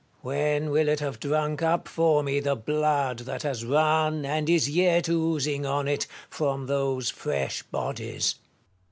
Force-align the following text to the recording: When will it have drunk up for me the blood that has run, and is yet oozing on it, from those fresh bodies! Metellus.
When 0.23 0.71
will 0.71 0.89
it 0.89 0.99
have 0.99 1.19
drunk 1.19 1.61
up 1.61 1.87
for 1.87 2.23
me 2.23 2.39
the 2.39 2.55
blood 2.55 3.19
that 3.19 3.43
has 3.43 3.63
run, 3.63 4.25
and 4.25 4.49
is 4.49 4.67
yet 4.67 5.07
oozing 5.07 5.63
on 5.63 5.87
it, 5.87 6.07
from 6.27 6.65
those 6.65 7.11
fresh 7.11 7.61
bodies! 7.61 8.33
Metellus. 8.33 8.35